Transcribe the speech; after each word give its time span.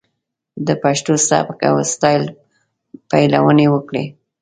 د 0.67 0.69
پښتو 0.81 1.13
سبک 1.29 1.59
و 1.71 1.77
سټايل 1.91 2.23
پليوني 3.09 3.67
وکړي. 3.71 4.05